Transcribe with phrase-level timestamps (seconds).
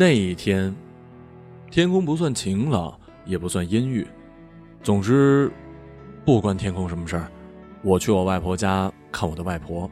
[0.00, 0.72] 那一天，
[1.72, 4.06] 天空不算晴朗，也不算阴郁，
[4.80, 5.50] 总之，
[6.24, 7.28] 不关天空什么事儿，
[7.82, 9.90] 我去我外婆家看我的外婆。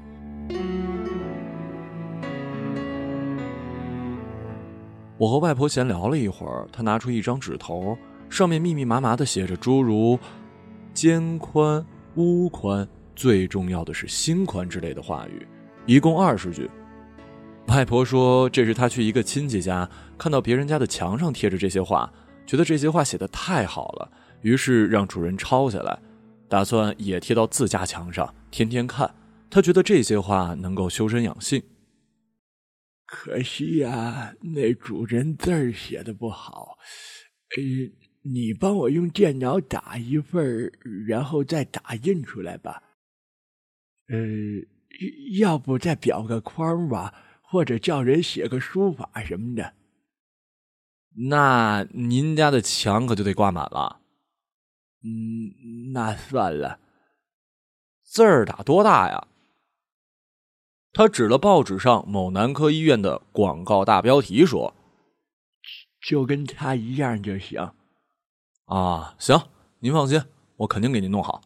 [5.19, 7.99] 我和外婆闲聊了一会儿，她拿出一张纸头，
[8.31, 10.17] 上面密密麻麻的写着诸如
[10.95, 11.85] “肩宽
[12.15, 15.45] ”“屋宽”，最重要的是“心宽”之类的话语，
[15.85, 16.71] 一共二十句。
[17.69, 22.11] 外婆说，这是她去一个亲戚家，看到别人家的墙上贴着这些话，
[22.47, 24.11] 觉得这些话写的太好了，
[24.43, 25.99] 于是让主人抄下来，
[26.49, 29.13] 打算也贴到自家墙上，天天看。
[29.51, 31.63] 她觉得这些话能够修身养性。
[33.05, 36.79] 可惜呀，那主人字儿写的不好。
[37.57, 37.63] 呃，
[38.23, 40.73] 你帮我用电脑打一份，
[41.07, 42.83] 然后再打印出来吧。
[44.09, 44.17] 呃，
[45.39, 47.15] 要不再裱个框吧，
[47.57, 49.73] 或者叫人写个书法什么的。
[51.31, 53.99] 那您家的墙可就得挂满了。
[55.03, 56.79] 嗯，那算了。
[58.03, 59.27] 字儿打多大呀？
[60.93, 64.75] 他指了报纸上某男科医院的广告大标题，说
[66.07, 67.73] ：“就跟他一样就行。”
[68.67, 69.49] 啊，行，
[69.79, 70.23] 您放心，
[70.57, 71.41] 我肯定给您弄好。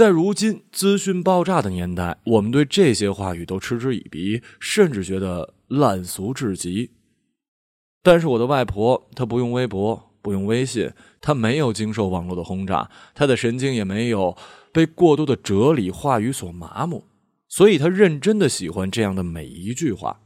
[0.00, 6.92] 在如今资讯爆炸的年代，我们对这些话语都嗤之以鼻，甚至觉得烂俗至极。
[8.02, 14.34] 但是我的外婆，她不用微博，不用微信，她没有经受网络的轰炸，她的神经也没有
[14.72, 17.04] 被过多的哲理话语所麻木。
[17.46, 20.22] 所以她认真的喜欢这样的每一句话。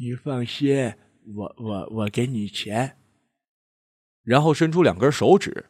[0.00, 0.94] 你放心，
[1.32, 2.96] 我我我给你钱。
[4.24, 5.66] 然后伸出两根手指，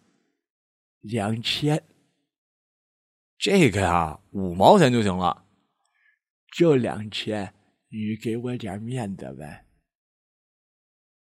[1.02, 1.84] 两千。
[3.38, 5.44] 这个呀，五毛钱就行了。
[6.56, 7.54] 就两千，
[7.90, 9.64] 你给我点面子呗。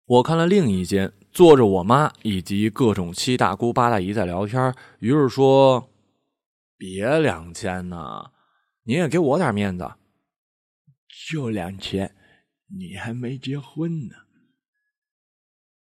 [0.06, 5.88] 我看了另一间，坐着我妈以及各种七大姑八大姨在聊天，于是说。
[6.78, 8.32] 别两千呐，
[8.86, 9.88] 你也给我点面子。
[11.30, 12.16] 就两千，
[12.80, 14.16] 你还没结婚呢。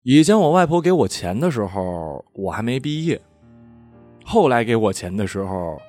[0.03, 3.19] 以前我外婆给我钱的时候，我还没毕业；
[4.27, 5.81] 后来给我钱的时候，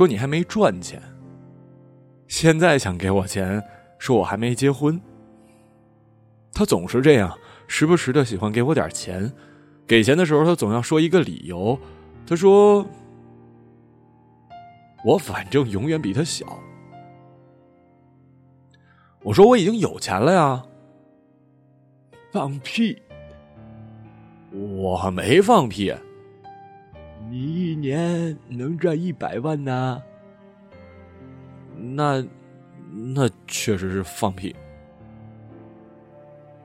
[0.00, 0.98] 说你还没赚钱。
[2.26, 3.62] 现在想给我钱，
[3.98, 4.98] 说我还没结婚。
[6.54, 9.30] 他总是这样，时不时的喜欢给我点钱。
[9.86, 11.78] 给钱的时候，他总要说一个理由。
[12.26, 12.86] 他说。
[15.04, 16.46] 我反正永远比他小。
[19.22, 20.64] 我说我已经有钱了呀。
[22.32, 23.02] 放屁！
[24.50, 25.94] 我没放屁。
[27.30, 30.02] 你一年能赚一百万呢？
[31.76, 32.26] 那
[33.14, 34.56] 那确实是放屁。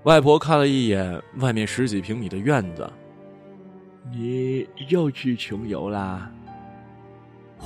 [0.05, 2.91] 外婆看了一眼外面十几平米的院子。
[4.11, 6.31] 你又去穷游啦？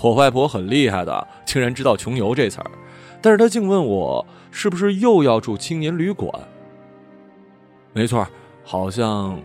[0.02, 2.72] 我外婆很厉害的，竟然知道“穷游”这词儿，
[3.22, 6.30] 但是她竟问我是不是又要住青年旅馆。
[7.94, 8.28] 没错，
[8.64, 9.40] 好像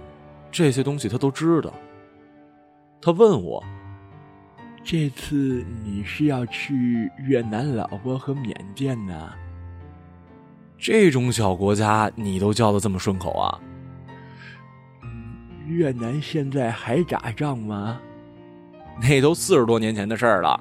[0.50, 1.72] 这些东西她都知道。
[3.04, 3.62] 她问我
[4.82, 9.31] ：“这次你是要去越南、老挝和缅甸呢？
[10.78, 13.60] 这种小国家你都叫的这么顺口啊？”
[15.69, 18.00] 越南现在还打仗吗？
[19.03, 20.59] 那都四十多年前的事儿了。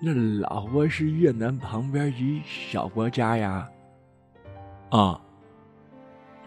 [0.00, 3.68] 那老挝是越南旁边一小国家呀。
[4.90, 5.20] 啊，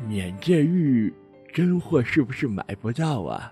[0.07, 1.13] 缅甸玉
[1.53, 3.51] 真货是不是买不到啊？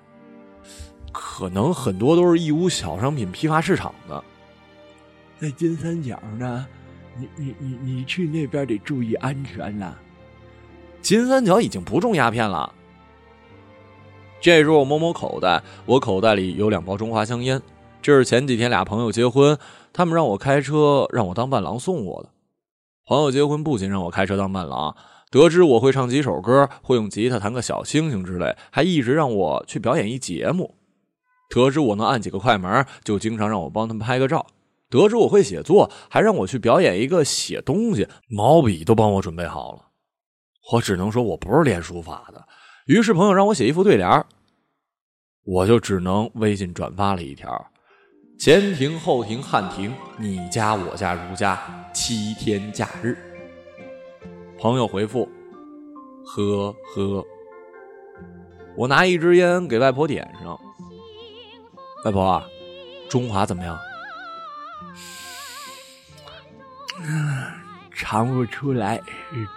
[1.17, 4.21] 可能很多都是义乌小商品批发市场的。
[5.39, 6.67] 在金三角呢，
[7.17, 9.95] 你你你你去那边得注意安全呐。
[11.01, 12.71] 金三角已经不种鸦片了。
[14.41, 17.61] 这时候我摸摸口袋，我口袋里有两包中华香烟。
[18.01, 19.57] 这是前几天俩朋友结婚，
[19.93, 22.29] 他们让我开车，让我当伴郎送我的。
[23.05, 24.95] 朋友结婚不仅让我开车当伴郎，
[25.31, 30.75] 得知我会唱几首歌，会用吉他弹个小星星之类，还一直让我去表演一节目。
[31.49, 34.45] 得知我能按几个快门，就经常让我帮他们拍个照。
[34.89, 39.87] 得知我会写作，还让我去表演一个写东西，毛笔都帮我准备好了。
[40.73, 42.47] 我只能说我不是练书法的。
[42.85, 44.25] 于是朋友让我写一副对联
[45.43, 47.67] 我就只能微信转发了一条：
[48.39, 51.59] 前庭后庭汉庭，你家我家如家，
[51.93, 53.17] 七天假日。
[54.59, 55.27] 朋友回复：
[56.25, 57.25] 呵呵。
[58.77, 60.59] 我拿一支烟给外婆点上。
[62.05, 62.43] 外婆，
[63.09, 63.75] 中华怎么样？
[67.91, 69.01] 尝不出来，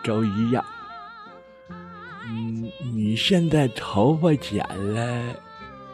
[0.02, 0.64] 都一样。
[2.24, 5.36] 嗯，你现在头发剪了，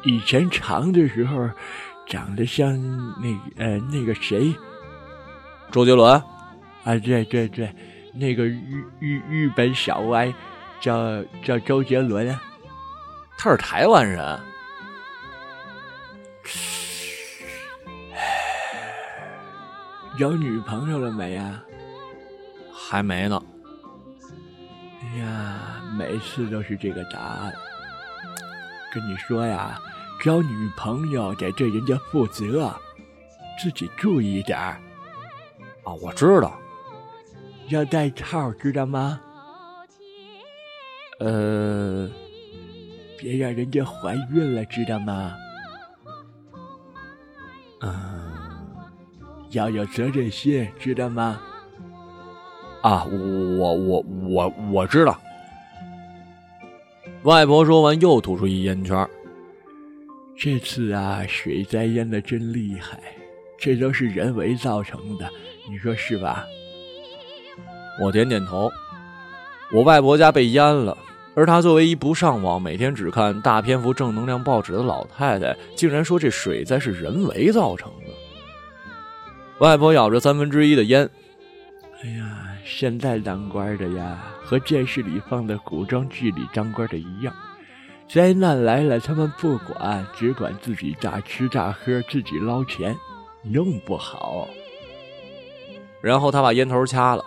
[0.04, 1.50] 以前长的时候
[2.06, 2.72] 长得像
[3.20, 4.54] 那呃那个谁，
[5.72, 6.22] 周杰伦
[6.84, 7.74] 啊，对对对，
[8.12, 10.32] 那个日日日本小歪
[10.80, 12.38] 叫叫周杰伦，
[13.36, 14.40] 他是台湾人。
[20.16, 21.62] 有女朋友了没呀？
[22.72, 23.42] 还没呢。
[25.02, 27.52] 哎呀，每次都是这个答案。
[28.92, 29.80] 跟你说呀，
[30.22, 32.72] 交女朋友得对人家负责，
[33.60, 34.80] 自己注意点儿。
[35.82, 36.58] 啊，我知道，
[37.68, 39.20] 要带套，知道吗？
[41.20, 42.08] 呃，
[43.18, 45.34] 别让人家怀孕了，知道吗？
[47.80, 48.33] 嗯。
[49.54, 51.40] 要有责任心，知道吗？
[52.82, 55.18] 啊，我我我我知道。
[57.22, 59.08] 外婆说完，又吐出一烟圈。
[60.36, 63.00] 这次啊，水灾淹的真厉害，
[63.58, 65.26] 这都是人为造成的，
[65.70, 66.44] 你说是吧？
[68.02, 68.70] 我点点头。
[69.72, 70.98] 我外婆家被淹了，
[71.34, 78.03] 而她作为一不上网、每天只看大篇幅正能量报纸的老太太，竟然说这水灾是人为造成的。
[79.64, 81.08] 外婆咬着三分之一的烟，
[82.02, 87.34] 哎呀，现在当官的呀，和电视里放的古装剧里当官的一样，
[88.06, 92.94] 灾难来了他们不管，只管自己大吃大喝，自己捞钱，
[93.42, 94.46] 弄不好。
[96.02, 97.24] 然后他把烟头掐了。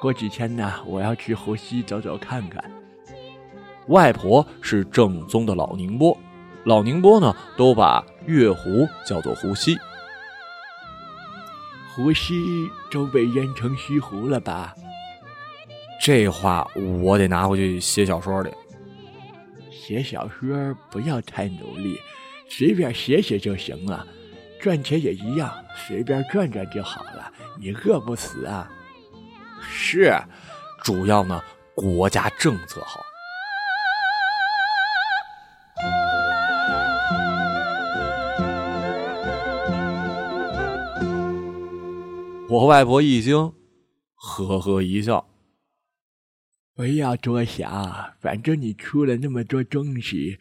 [0.00, 2.62] 过几天呢，我要去湖西走走看看。
[3.88, 6.16] 外婆是正宗的老宁波，
[6.62, 9.76] 老宁波呢，都把月湖叫做湖西。
[11.94, 14.74] 湖西都被淹成西湖了吧？
[16.00, 16.66] 这话
[17.02, 18.50] 我得拿回去写小说里。
[19.70, 21.98] 写小说不要太努力，
[22.48, 24.06] 随便写写就行了。
[24.60, 27.30] 赚钱也一样，随便赚赚就好了。
[27.60, 28.70] 你饿不死啊？
[29.60, 30.14] 是，
[30.82, 31.42] 主要呢，
[31.74, 33.00] 国家政策好。
[42.52, 43.54] 我外婆一惊，
[44.14, 45.26] 呵呵一笑。
[46.74, 50.38] 不要多想，反正你出了那么多东西，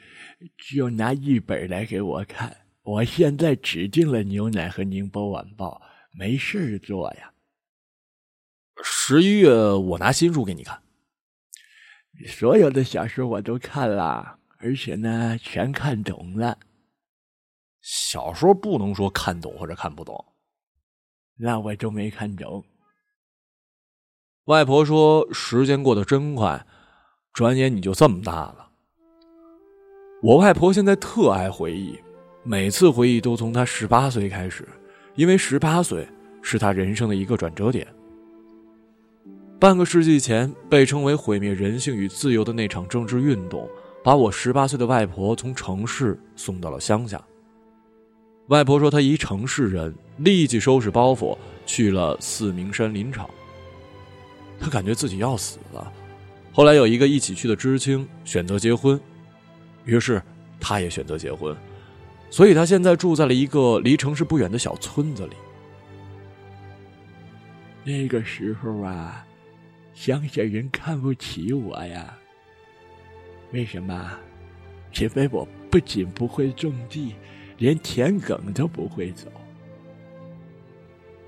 [0.57, 2.65] 就拿一本来给我看。
[2.81, 5.81] 我现在只订了牛奶和《宁波晚报》，
[6.19, 7.31] 没事做呀。
[8.83, 10.83] 十一月我拿新书给你看，
[12.27, 16.59] 所有的小说我都看了，而且呢，全看懂了。
[17.79, 20.30] 小说不能说看懂或者看不懂。
[21.43, 22.63] 那我就没看懂。
[24.45, 26.63] 外婆说：“时间过得真快，
[27.33, 28.69] 转眼你就这么大了。”
[30.21, 31.97] 我外婆现在特爱回忆，
[32.43, 34.67] 每次回忆都从她十八岁开始，
[35.15, 36.07] 因为十八岁
[36.43, 37.87] 是她人生的一个转折点。
[39.59, 43.67] 半个世纪前，被称为毁灭人性与自由的那场政治运动，
[44.03, 47.19] 把我十八岁的外婆从城市送到了乡下。
[48.51, 53.29] 外婆说：“她一城市人，立即收拾包袱去了四明山林场。
[54.59, 55.89] 她感觉自己要死了。
[56.51, 58.99] 后来有一个一起去的知青选择结婚，
[59.85, 60.21] 于是
[60.59, 61.55] 她也选择结婚。
[62.29, 65.35] 所以她现在住在了一个离城市不远的小村子里。
[67.85, 69.25] 那个时候啊，
[69.93, 72.13] 乡下人看不起我呀。
[73.53, 74.11] 为什么？
[74.99, 77.15] 因为我不仅不会种地。”
[77.61, 79.27] 连田埂都不会走，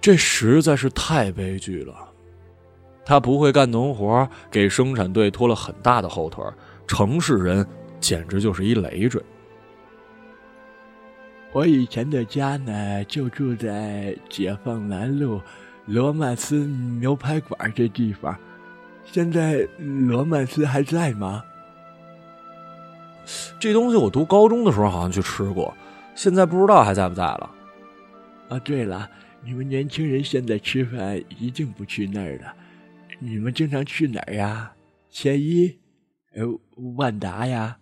[0.01, 1.93] 这实在是太悲剧了。
[3.05, 6.43] 他不会干农活，给生产队拖了很大的后腿。
[6.87, 7.63] 城市人
[7.99, 9.21] 简直就是一累赘。
[11.51, 15.39] 我以前的家呢，就住在解放南路
[15.85, 16.65] 罗曼斯
[16.99, 18.35] 牛排馆这地方。
[19.05, 21.43] 现在罗曼斯还在吗？
[23.59, 25.71] 这东西我读高中的时候好像去吃过。
[26.15, 27.55] 现在不知道还在不在了。
[28.49, 29.09] 啊，对了，
[29.43, 32.55] 你们年轻人现在吃饭一定不去那儿了。
[33.19, 34.73] 你们经常去哪儿呀？
[35.09, 35.79] 千一，
[36.35, 36.43] 呃，
[36.95, 37.79] 万达呀？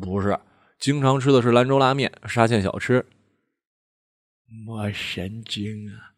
[0.00, 0.38] 不是，
[0.78, 3.04] 经常吃的是兰州拉面、沙县小吃。
[4.64, 6.14] 莫神经啊！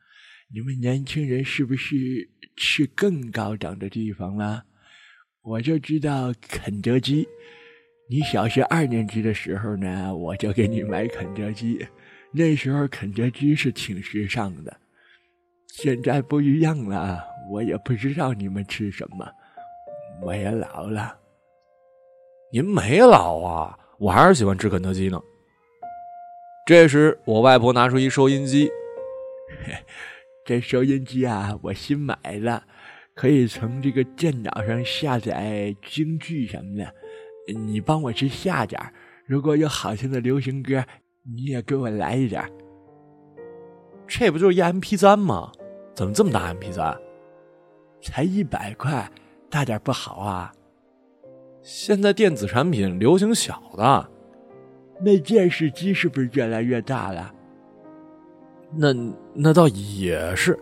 [0.52, 4.64] 你们年轻人是不是去更高档的地方了？
[5.42, 7.28] 我就知道肯德基。
[8.10, 11.86] 你小学二年级的时候呢，我就给你买肯德基。
[12.32, 14.74] 那时候肯德基是挺时尚的。
[15.66, 19.30] 现在不一样了，我也不知道你们吃什么。
[20.22, 21.14] 我也老了。
[22.50, 25.20] 您没老啊，我还是喜欢吃肯德基呢。
[26.66, 28.70] 这时，我外婆拿出一收音机，
[30.46, 32.62] 这收音机啊，我新买的，
[33.14, 36.94] 可以从这个电脑上下载京剧什么的。
[37.54, 38.80] 你帮我去下点
[39.26, 40.84] 如果有好听的流行歌，
[41.22, 42.42] 你也给我来一点。
[44.06, 45.52] 这不就是一 M P 三吗？
[45.94, 46.96] 怎么这么大 M P 三？
[48.00, 49.10] 才一百块，
[49.50, 50.52] 大点不好啊！
[51.62, 54.08] 现在电子产品流行小的。
[55.00, 57.34] 那电视机是不是越来越大了？
[58.74, 58.94] 那
[59.34, 60.58] 那倒也是。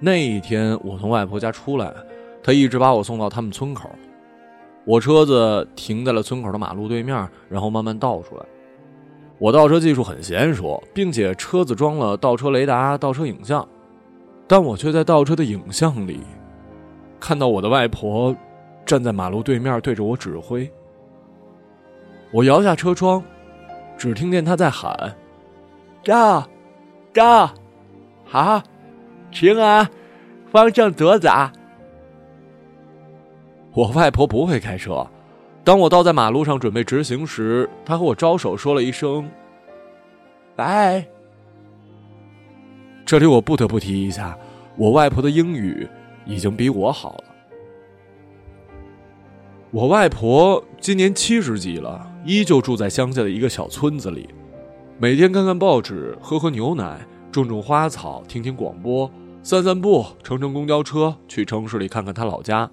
[0.00, 1.94] 那一天我从外婆家出来，
[2.42, 3.90] 她一直把我送到他们村口。
[4.88, 8.42] 我车子停在了村口的马路对面，然后慢慢倒出来。
[9.36, 13.68] 我倒车技术很娴熟，并且车子装了倒车雷达、倒车影像，
[14.46, 16.20] 但我却在倒车的影像里
[17.20, 18.34] 看到我的外婆
[18.86, 20.66] 站在马路对面对着我指挥。
[22.32, 23.22] 我摇下车窗，
[23.98, 25.14] 只听见她在喊
[26.02, 26.48] ：“到，
[27.12, 27.50] 到，
[28.24, 28.62] 好，
[29.30, 29.90] 停啊，
[30.50, 31.52] 方向左打。”
[33.72, 35.06] 我外婆不会开车。
[35.64, 39.28] 当我倒在马路上准备直行时，她和我招手说了一声
[40.56, 41.06] “拜”。
[43.04, 44.36] 这里我不得不提一下，
[44.76, 45.86] 我外婆的英语
[46.24, 47.24] 已经比我好了。
[49.70, 54.28] 我外婆今年七十几了，依旧住在乡下的一个小村子里，
[54.98, 59.10] 每天看看报纸，喝喝牛奶，种种花草，听听广播，
[59.42, 62.70] 散散步，乘乘公交车，去城市里看看她老家。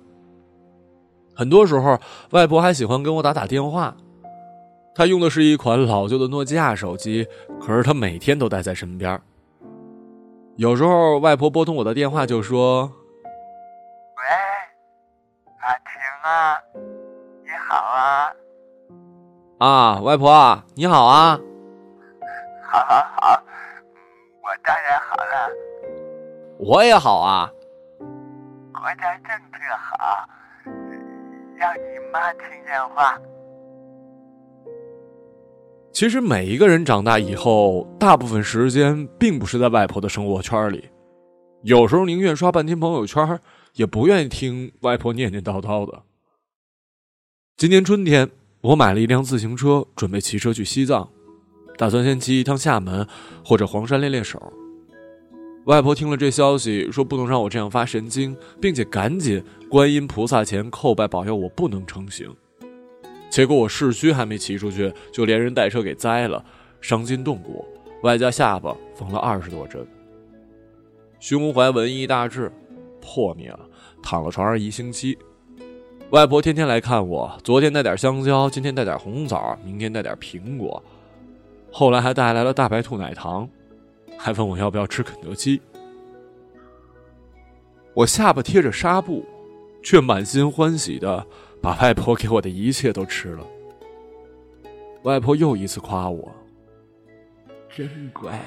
[1.35, 1.99] 很多时候，
[2.31, 3.93] 外婆还喜欢跟我打打电话。
[4.95, 7.27] 她用的是一款老旧的诺基亚手机，
[7.59, 9.21] 可是她每天都带在身边。
[10.55, 12.89] 有时候，外婆拨通我的电话就说
[14.15, 14.23] ：“喂，
[15.59, 15.91] 阿婷
[16.23, 16.57] 啊，
[17.43, 18.31] 你好啊。
[19.59, 21.37] ”“啊，外婆你好啊。
[22.71, 23.43] ”“好，好，好，
[24.41, 25.51] 我当然好了。
[26.57, 27.51] ”“我也好啊。
[28.71, 30.29] ”“国家政策好。”
[31.57, 33.19] 让你妈听电话。
[35.91, 40.89] 其实每一个人长大以后，大部分时间并不是在外婆的生活圈里，
[41.63, 43.39] 有时候宁愿刷半天朋友圈，
[43.75, 46.03] 也不愿意听外婆念念叨叨的。
[47.55, 51.09] 今年春天，我买了一辆自行车，准备骑车去西藏，
[51.77, 53.07] 打算先骑一趟厦门
[53.45, 54.51] 或者黄山练练手。
[55.65, 62.31] 外婆听了这消息，说不能让我这样发神经，并且赶紧观音菩萨前叩拜保佑我不能成行。
[63.31, 66.43] 结果我市区还没骑出去，就连人带车给栽了，
[66.81, 67.65] 伤筋动骨，
[68.03, 69.85] 外加下巴缝了二十多针，
[71.19, 72.51] 胸怀文艺大志
[73.01, 73.59] 破灭了，
[74.03, 75.17] 躺了床上一星期。
[76.11, 80.83] 外婆天天来看我，昨天带点香蕉，今天带点红枣，明天带点苹果，
[81.71, 83.49] 后来还带来了大白兔奶糖。
[84.25, 85.61] 还问我要不要吃肯德基，
[87.93, 89.23] 我下巴贴着纱布，
[89.83, 91.23] 却满心欢喜的
[91.61, 93.45] 把外婆给我的一切都吃了。
[95.03, 96.35] 外婆又一次夸我，
[97.69, 98.41] 真乖。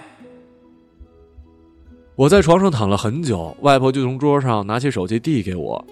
[2.17, 5.87] 我在床上躺了很久，外婆就从桌上拿起手机递给我，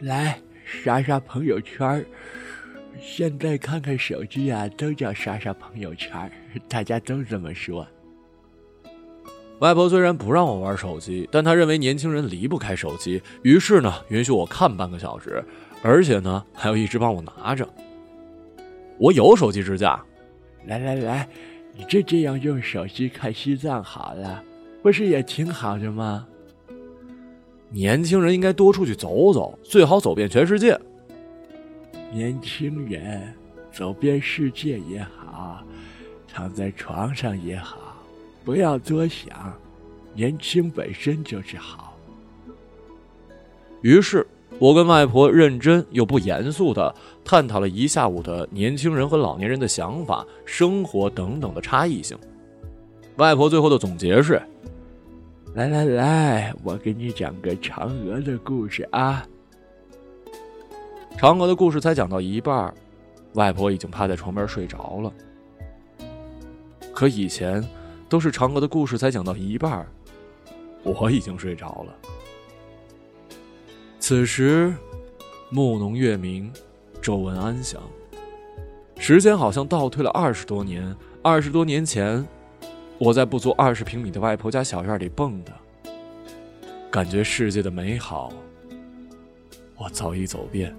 [0.00, 2.04] 来刷刷朋友圈。
[3.00, 6.28] 现在看看手机啊，都叫刷刷朋友圈，
[6.68, 7.86] 大家都这么说。
[9.60, 15.44] 外婆虽然不让我玩手机，但她认为年轻人离不开手机，于是呢，允许我看半个小时，
[15.82, 17.68] 而且呢，还要一直帮我拿着。
[18.98, 20.00] 我有手机支架，
[20.66, 21.28] 来来来，
[21.76, 24.42] 你就这样用手机看西藏好了，
[24.82, 26.26] 不是也挺好的吗？
[27.70, 30.78] 年轻人应该多出去走走，最好走遍全世界。
[32.12, 33.34] 年轻人
[33.72, 35.62] 走遍世界也好，
[36.26, 37.87] 躺在床上也好。
[38.48, 39.52] 不要多想，
[40.14, 41.94] 年轻本身就是好。
[43.82, 44.26] 于是，
[44.58, 52.16] 我跟外婆认真又不严肃的探讨了一下午的年轻人和老年人的想法、生活等等的差异性。
[53.16, 54.40] 外婆最后的总结是
[55.52, 59.26] ：“来来来，我给你讲个嫦娥的故事啊。”
[61.20, 62.72] 嫦娥的故事才讲到一半，
[63.34, 65.12] 外婆已经趴在床边睡着了。
[66.94, 67.62] 可以前。
[68.08, 69.86] 都是嫦娥的故事才讲到一半，
[70.82, 71.94] 我已经睡着了。
[74.00, 74.74] 此时，
[75.50, 76.50] 暮浓月明，
[77.02, 77.80] 昼闻安详。
[78.98, 82.26] 时间好像倒退了二十多年，二十多年前，
[82.98, 85.50] 我在不足二十平米的外婆家小院里蹦跶，
[86.90, 88.32] 感觉世界的美好，
[89.76, 90.74] 我早已走遍。